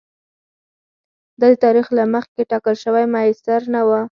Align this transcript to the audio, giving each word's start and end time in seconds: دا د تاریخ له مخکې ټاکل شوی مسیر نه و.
دا 1.39 1.47
د 1.53 1.55
تاریخ 1.63 1.87
له 1.97 2.03
مخکې 2.15 2.41
ټاکل 2.51 2.75
شوی 2.83 3.05
مسیر 3.13 3.61
نه 3.73 3.81
و. 3.87 3.89